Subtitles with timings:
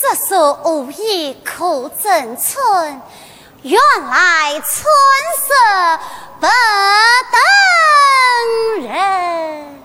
[0.00, 3.02] 这首无意苦争春，
[3.60, 4.64] 原来春
[5.36, 5.52] 色
[6.40, 6.46] 不
[7.30, 7.38] 等
[8.88, 9.78] 人。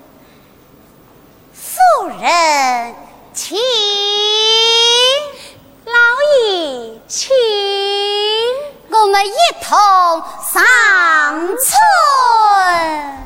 [1.54, 2.96] 夫人，
[3.34, 3.58] 请
[5.84, 5.92] 老
[6.48, 7.30] 爷，请
[8.92, 9.78] 我们一同
[10.50, 10.64] 上
[11.58, 13.25] 春。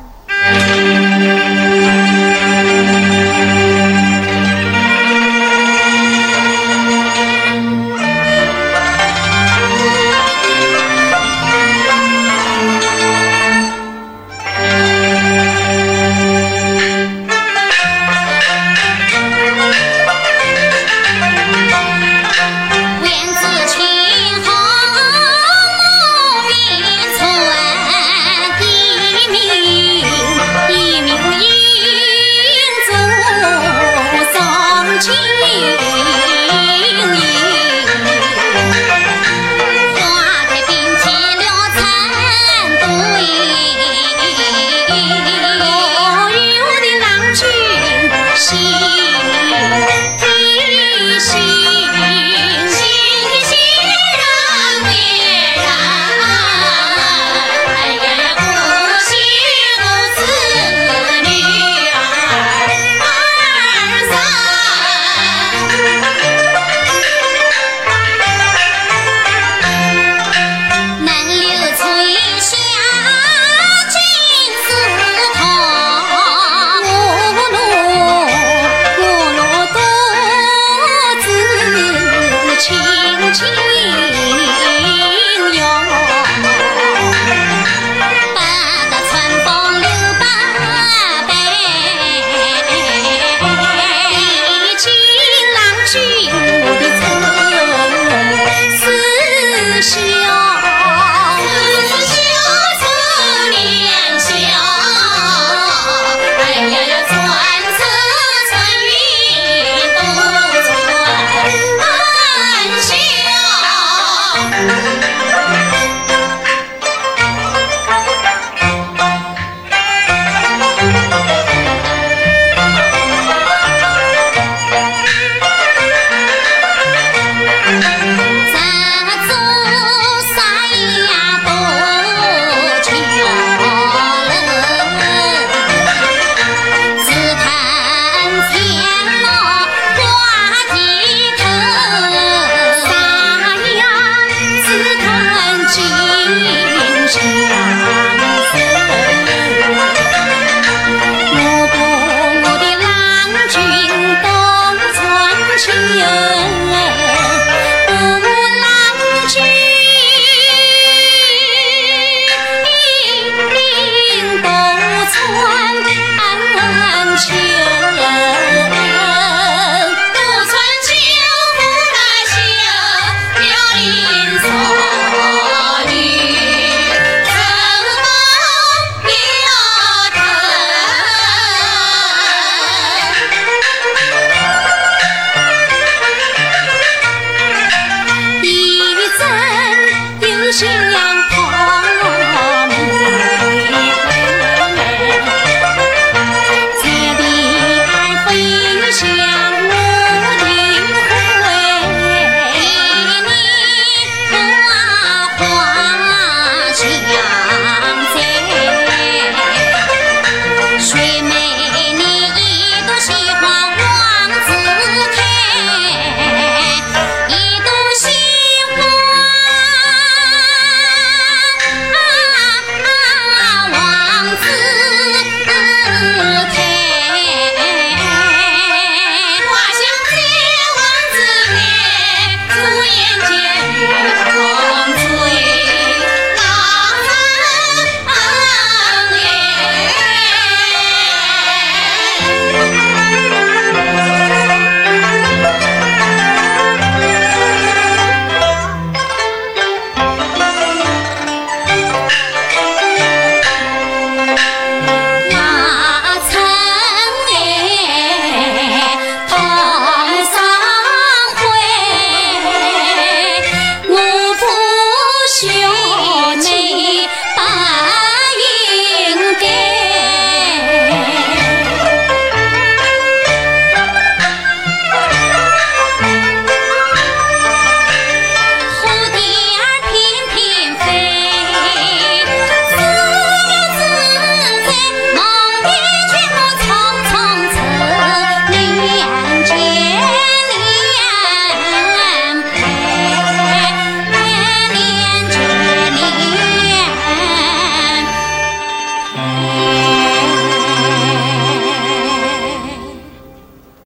[48.52, 48.89] 我